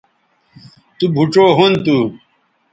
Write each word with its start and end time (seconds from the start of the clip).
تو 0.97 1.05
بھوڇؤ 1.13 1.45
ھُن 1.57 1.73
تھو 1.83 1.97